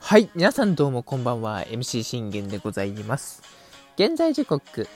[0.00, 3.42] はい、皆さんどうもこんばんは、MC 信玄でございます。
[3.96, 4.86] 現在時刻、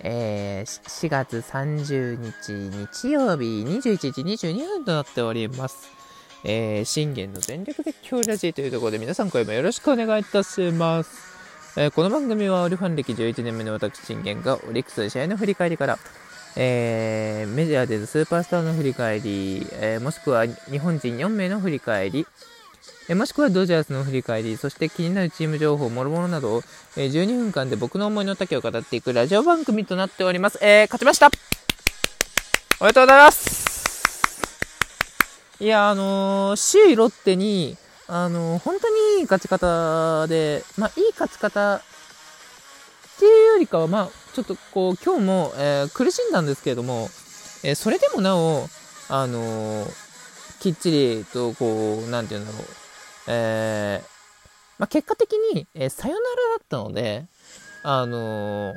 [0.00, 2.52] えー、4月30日
[3.04, 5.90] 日曜日21時22分となっております。
[6.44, 11.32] えー、信玄の全力絶叫ラジというところで皆さん声もよろしくお願いいたします。
[11.76, 15.98] えー、この番組はオリファン歴11年目の私信玄がオリックスの試合の振り返りから、
[16.56, 22.26] えー、メジャーでのスーパースターの振り返り、えー、もしくは日本人4名の振り返り、
[23.08, 26.62] えもしくはドジャースの振り返り、そして気になるチーム情報、もろもろなどを、
[26.96, 30.58] え12分間で僕の思いの丈を語っていくラジオ番組となっております。
[30.62, 31.30] えー、勝ちました。
[32.80, 33.62] おめでとうございます。
[35.60, 37.76] いや、あのー、首位ロッテに、
[38.08, 41.82] あのー、本当にいい勝ち方で、まあ、いい勝ち方っ
[43.18, 47.08] ていうよりかは、まあ、ちょっとこう、今日も、えー、苦しんだんですけれども、
[47.64, 48.68] えそれでもなお、
[49.08, 49.86] あの
[50.58, 52.66] きっちりと、こう、なんて言うんだろう、
[53.28, 54.02] え
[54.78, 56.26] まあ、結果的に、えサヨナラ
[56.58, 57.26] だったので、
[57.82, 58.74] あの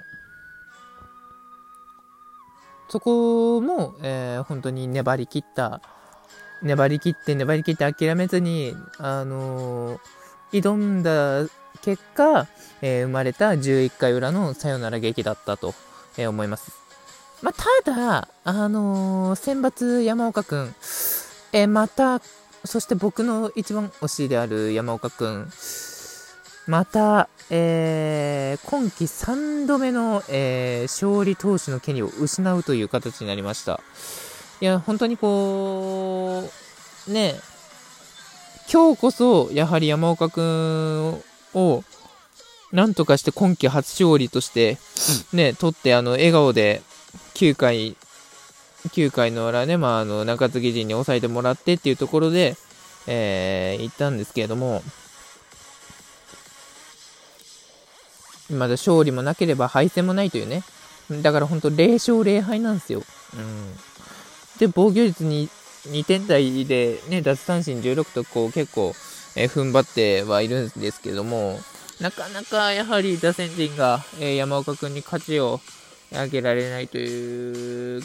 [2.90, 5.82] そこも、え本当に粘り切った、
[6.62, 11.50] 粘り切って粘り切って諦めずに、あのー、挑んだ
[11.82, 12.48] 結果、
[12.82, 15.74] えー、生まれた11回裏のサヨナラ劇だったと、
[16.18, 16.72] えー、思います。
[17.42, 20.76] まあ、ただ、あの選抜山岡くん、
[21.52, 22.22] えまた、
[22.66, 25.52] そして僕の一番推しである山岡くん、
[26.68, 33.82] また、えー、今季3度目の、えー、勝利投手の権利を失うという形になりました。
[34.62, 36.50] いや、本当にこ
[37.08, 37.36] う、ね、
[38.72, 41.84] 今日こそ、やはり山岡くんを、
[42.72, 44.78] なんとかして今季初勝利として、
[45.34, 46.82] ね、取って、あの、笑顔で、
[47.36, 47.96] 9回、
[48.90, 52.56] 9回の裏ね、まあ、あの、中継ぎ陣に抑えてもらってっていうところで、
[53.08, 54.82] えー、行ったんですけれども、
[58.52, 60.64] まだ勝利もなければ敗戦もないというね。
[61.22, 63.04] だから本当0勝0敗なんですよ。
[63.34, 63.74] うん。
[64.60, 65.50] で、防御率に
[65.88, 68.94] 2点台で、ね、奪三振16とこう結構、
[69.36, 71.60] えー、踏ん張ってはいるんですけども、
[72.00, 75.60] なかなかやはり打線陣が、えー、山岡君に勝ちを
[76.12, 78.02] 上げられないという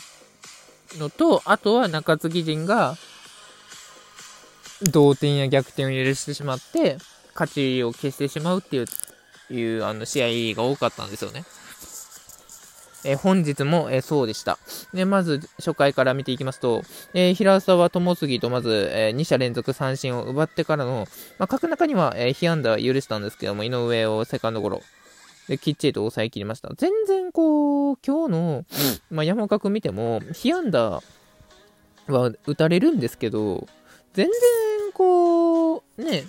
[0.99, 2.97] のと、あとは中継ぎ陣が
[4.83, 6.99] 同点や逆転を許してしまって、
[7.35, 8.87] 勝ちを消してしまうっていう、
[9.51, 11.45] いうあの試合が多かったんですよね。
[13.03, 14.59] え、本日も、え、そうでした。
[14.93, 16.83] で、まず初回から見ていきますと、
[17.15, 21.07] えー、平沢智杉とまず、え2者連続三振を奪ってからの、
[21.39, 24.83] まあ、各中には、え被安打許したんですけども、井上をセカンドゴロ。
[25.51, 26.71] で、きっちりと抑えきりました。
[26.77, 28.65] 全然こう、今日の、
[29.11, 31.03] まあ、山岡君見ても、被安打
[32.07, 33.67] は打たれるんですけど、
[34.15, 36.23] 全然こう、ね、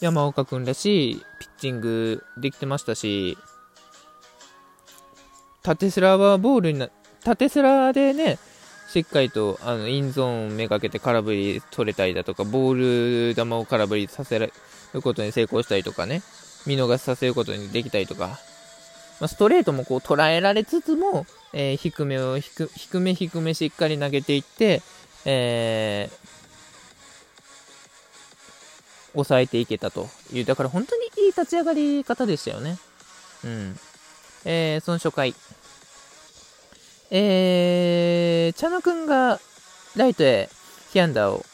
[0.00, 3.38] 山岡君らしいピッチングできてましたし、
[5.62, 6.90] 縦スラはボールにな、
[7.22, 8.40] 縦スラでね、
[8.88, 14.52] しっかりとあのインゾーンめがけて空振り取れたりだとか、ボール球を空振りさせる
[15.00, 16.22] ことに成功したりとかね、
[16.66, 18.38] 見逃させることにできたりとか、
[19.20, 24.82] まあ、ストレートもこう捉えられつつも、えー、低めを低低め低めしっかり投げていって、
[25.24, 26.16] えー、
[29.12, 32.78] 抑えていけたという、だから本当にいい立ち上がり方でしたよね。
[33.44, 33.78] うん。
[34.44, 35.34] えー、その初回。
[37.10, 39.38] えー、茶野くんが
[39.96, 40.48] ライトへ
[40.92, 41.44] 被安打を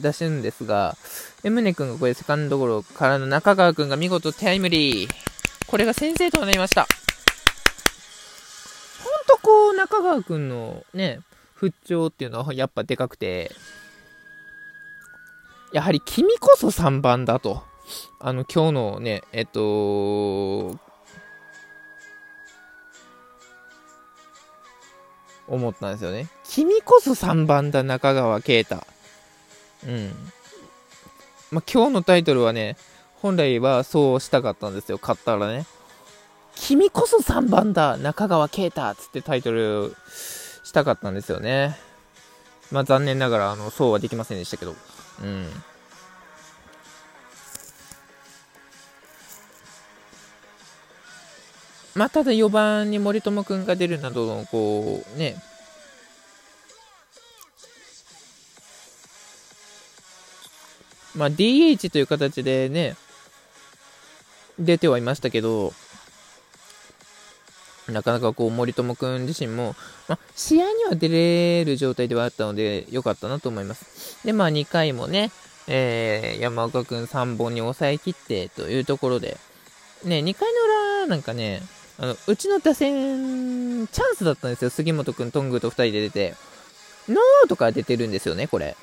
[0.00, 0.96] 出すんですが、
[1.44, 5.10] え、宗君がこれセカンドゴロからの中川君が見事タイムリー。
[5.66, 6.86] これが先制となりました。
[9.02, 11.20] ほんとこう、中川君のね、
[11.54, 13.52] 復調っていうのはやっぱでかくて、
[15.72, 17.62] やはり君こそ3番だと。
[18.20, 20.78] あの、今日のね、えっと、
[25.48, 26.28] 思ったんですよね。
[26.44, 28.86] 君こそ3番だ、中川圭太。
[29.86, 30.12] うん。
[31.50, 32.76] まあ、今日のタイトルはね、
[33.16, 35.66] 本来はそうしたかったんですよ、買ったらね。
[36.54, 39.94] 君こそ3番だ、中川圭太っつってタイトル
[40.64, 41.78] したかったんですよね。
[42.70, 44.74] まあ、残念ながら、あの、そうはできませんでしたけど。
[45.22, 45.46] うん。
[51.94, 55.36] まあ、ただ4番に森友君が出るなどの、こう、ね、
[61.18, 62.94] まあ、DH という形でね、
[64.58, 65.72] 出てはいましたけど、
[67.88, 69.74] なかなかこう森友君自身も、
[70.06, 74.24] まあ、試合には出れる状態ではあったので良かったなと思います。
[74.24, 75.32] で、まあ2回もね、
[75.66, 79.38] えー、山岡君3本に抑えきってというところで、
[80.04, 81.62] ね、2回の裏なんかね、
[81.98, 84.70] あの、うちの打線、チャンスだったんですよ。
[84.70, 86.34] 杉本君、トングと2人で出て。
[87.08, 88.76] ノーアウトから出てるんですよね、これ。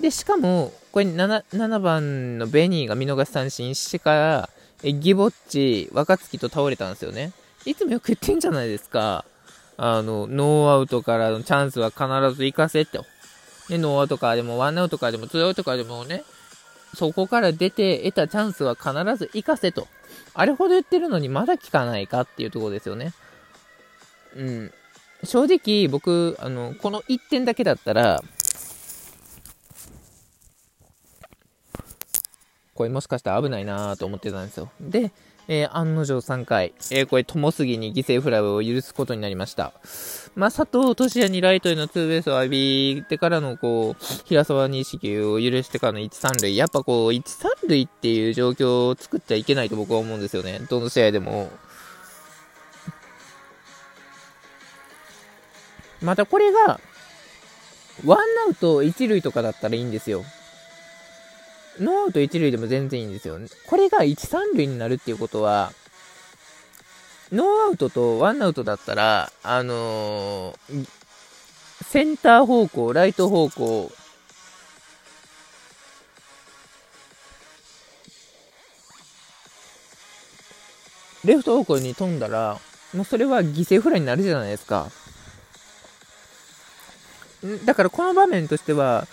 [0.00, 4.50] で、しかも、これ 7, 7番のベニーが見逃し三振してから、
[4.82, 7.32] えギボッチ、若月と倒れたんですよね。
[7.64, 9.24] いつもよく言ってんじゃないですか。
[9.76, 12.04] あの、ノーアウトからのチャンスは必
[12.36, 13.04] ず活かせと。
[13.68, 16.22] で、ノーアウトからでも、ワンアウトからでも、ツーアウトからでもね、
[16.94, 19.88] そこから出て得たチャンスは必ず活かせと。
[20.34, 23.12] あれほど言ってるのにまだ聞かないかっていうところですよね。
[24.36, 24.72] うん。
[25.24, 28.22] 正直、僕、あの、この1点だけだったら、
[32.78, 34.70] これもしかしたら危ないなと思ってたんですよ。
[34.80, 35.10] で、
[35.48, 39.72] えー、案の定3回、えー、これ、友杉に犠牲フライを許すことになりました。
[40.36, 46.56] まあ、佐藤俊也にライトへのツーベースを浴びてからの、こう、平沢に死球を許してからの1、3塁。
[46.56, 50.60] やっぱこう、1、3塁っていう状況を作っちゃいけないと僕は思うんですよね。
[50.70, 51.50] どの試合でも。
[56.00, 56.78] またこれが、
[58.04, 60.24] ワンアウト1塁とかだったらいいんですよ。
[61.80, 63.38] ノーアウト1塁でも全然いいんですよ。
[63.66, 65.72] これが1、3塁になるっていうことは、
[67.30, 70.88] ノーアウトとワンアウトだったら、あのー、
[71.84, 73.92] センター方向、ライト方向、
[81.24, 82.58] レフト方向に飛んだら、
[82.94, 84.90] もうそれは犠牲フライになるじゃないですか。
[87.64, 89.06] だからこの場面としては、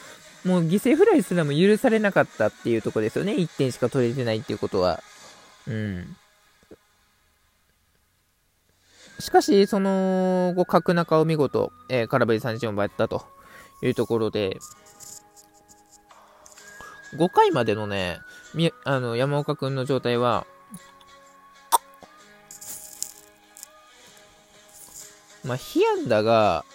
[0.45, 3.33] もう犠牲フライすらも許されなかったっていうとこですよね。
[3.33, 5.03] 1点しか取れてないっていうことは。
[5.68, 6.15] うん。
[9.19, 13.25] しかし、その後、角中を見事、えー、空振り三振を奪ったと
[13.81, 14.59] いうところで、
[17.13, 18.19] 5回までのね、
[18.53, 20.45] みあの山岡君の状態は、
[25.44, 26.65] まあ、被安打が、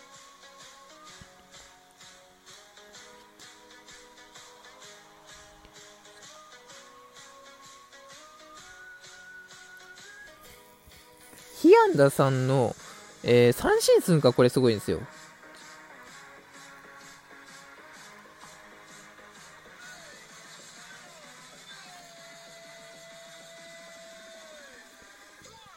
[12.00, 12.74] ヒアンダさんの、
[13.22, 15.00] えー、三振数がこれすごいんですよ。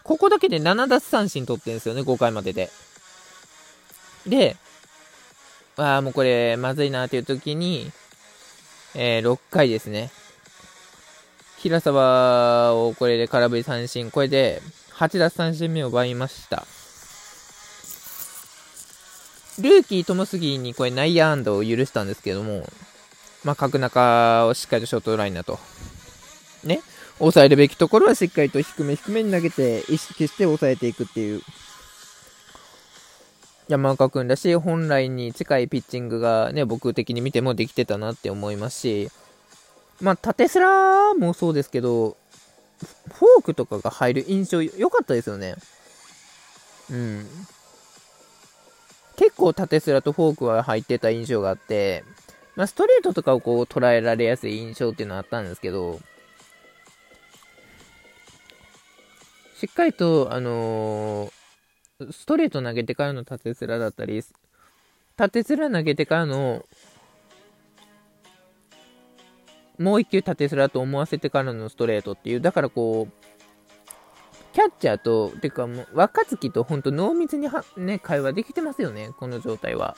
[0.03, 2.69] ここだけで7奪三振取ってるんですよね、5回までで。
[4.25, 4.55] で、
[5.75, 7.91] ああ、もうこれ、まずいなっていう時に、
[8.95, 10.11] えー、6回ですね。
[11.57, 14.61] 平沢をこれで空振り三振、これで、
[15.03, 16.65] 8奪三振目を奪いました。
[19.59, 22.65] ルーキー友杉にこれ内野安打を許したんですけども、
[23.43, 25.59] まあ、角中をしっかりとショートライナーと、
[26.63, 26.81] ね、
[27.19, 31.41] 抑えるべきところはしっかりと低め低めに投げて、意識して抑えていくっていう、
[33.67, 39.09] 山岡君らし、本来に近いピッチングがね、僕的に見てもできてたなって思いますし、
[39.99, 42.15] まあ、縦スラーもそうですけど、
[42.83, 45.55] フォークとかが入る印象良かったですよね。
[46.91, 47.27] うん。
[49.15, 52.03] 結構縦スラとフォークは入ってた印象があって、
[52.55, 55.99] まあ、ストレートとかをこう捉えられやすい印象っていうのはあったんですけど、
[59.55, 64.23] しっかりと、あのー、ストレート投げてからの縦スラだったり、
[65.15, 66.65] 縦スラ投げてからの
[69.79, 73.23] もう一球縦スラと思わせてからのストレートっていう、だからこう、
[74.53, 79.97] キャッチャーと、てかもう、若月と本当濃密には、ね、会話できてますよね、この状態は。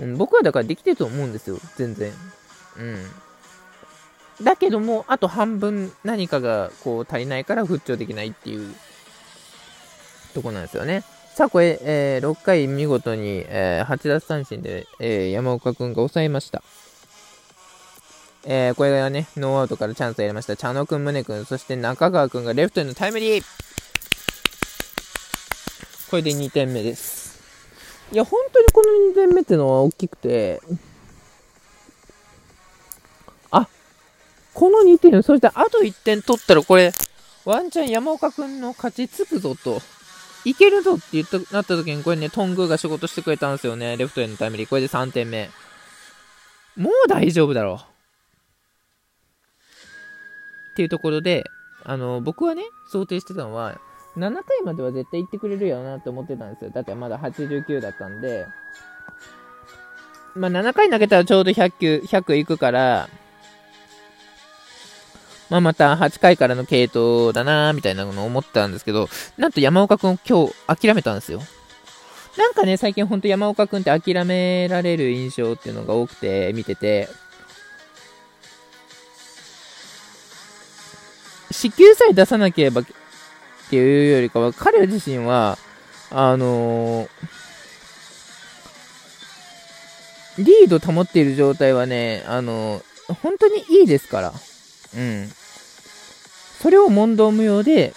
[0.00, 2.12] うん、僕はだからできてると思うんですよ、全然。
[2.76, 2.82] う
[4.42, 4.44] ん。
[4.44, 8.74] だけども、あと半分何かがこう足りないから復調できないっていう
[10.34, 11.02] とこなんですよね。
[11.34, 16.62] さあ、これ、えー、6回見事に、えー、8奪三振で、えー、山岡君が抑えました。
[18.44, 20.56] えー、これがね、ノーアウトからチャンスをやりました。
[20.56, 23.44] 茶野くん、宗くん、そして中川くんがレフトへのタイムリー
[26.10, 27.38] これで2点目です。
[28.12, 30.62] いや、本当にこの2点目ってのは大きくて、
[33.50, 33.68] あ、
[34.54, 36.92] この2点、そしてあと1点取ったらこれ、
[37.44, 39.82] ワンチャン山岡くんの勝ちつくぞと、
[40.44, 43.98] いけるぞって言った、なった時にこれね、トングが仕事してくれたんですよね。
[43.98, 44.68] レフトへのタイムリー。
[44.68, 45.50] これで3点目。
[46.76, 47.97] もう大丈夫だろう。
[50.78, 51.50] っていうところで、
[51.82, 53.80] あの、僕はね、想定してたのは、
[54.16, 56.70] 7回までは絶対行ってくれるよなって思ってたんですよ。
[56.70, 58.46] だってまだ89だったんで、
[60.36, 63.08] まあ7回投げたらちょうど100球、100いくから、
[65.50, 71.42] まあまた8回からの系統だなみたいなのを思ってたんですけど、なんと山岡くん今日諦めたんですよ。
[72.36, 77.08] なんかね、最近ほんと山岡くんって諦められる印象っていうのが多くて見てて、
[81.58, 82.84] 支給さえ出さなければっ
[83.68, 85.58] ていうよりかは、彼自身は、
[86.08, 87.08] あのー、
[90.38, 94.32] リード保っている状態はね、あのー、本当にいいですから。
[94.96, 95.28] うん。
[96.62, 97.92] それを問答無用で、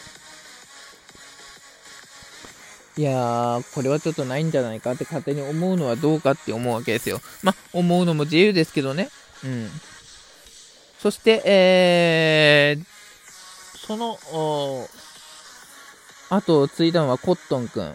[2.97, 7.21] いやー、これはちょっとないんじゃないかって勝手に思うのはどうかって思うわけですよ。
[7.43, 9.09] ま思うのも自由ですけどね。
[9.45, 9.69] うん。
[10.99, 13.00] そして、えー、
[13.91, 14.87] その、
[16.29, 17.93] あと、継いだのはコットン君。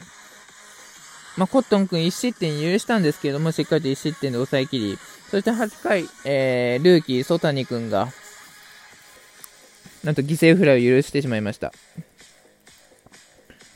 [1.39, 4.99] まあ、コットン君1失点許したんですけども、しっかりと1失点で抑えきり、
[5.31, 8.13] そして8回、えー、ルーキー、ソタニ君が、
[10.05, 11.73] なんと犠牲フライを許してしまいました。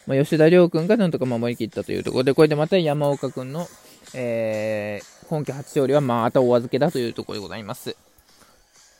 [0.06, 3.66] まあ、吉田亮君がなんとか守りきったというところで、これでまた山岡君の、
[4.12, 7.96] えー、今季初勝利はまたお預けだというところでございます。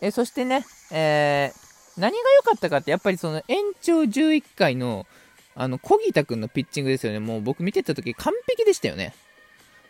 [0.00, 1.69] えそしてね、えー、
[2.00, 5.06] 何が良かったかって、やっぱりその延長11回の、
[5.54, 7.20] あの、小木田君のピッチングですよね。
[7.20, 9.14] もう僕見てた時完璧でしたよね。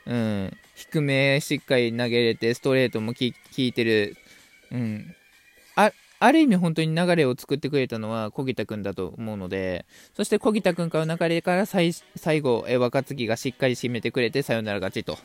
[0.07, 0.57] うん。
[0.75, 3.25] 低めしっかり投げれて、ストレートも効
[3.57, 4.17] いてる。
[4.73, 5.15] うん。
[5.77, 11.93] あ、ある意味本当に流れを作ってくれたのは小木田君だと思うので、そして小木田君からの流れから最
[12.43, 15.17] 後、え若月がしっかり締めてくれてサヨナラ勝ちと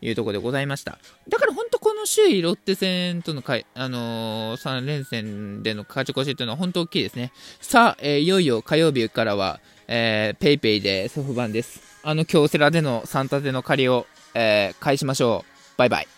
[0.00, 0.98] いうところでございました。
[1.28, 7.32] だから本当この首位ロッテ戦とのかい、あのー、3連戦での勝ち越しというのは本当大きいですね。
[7.60, 9.58] さあ、えー、いよいよ火曜日からは、
[9.88, 11.82] えー、ペイペイでソフバンです。
[12.04, 15.78] あの京セラでの3立ての借りを、えー、返しましょう。
[15.78, 16.06] バイバイ。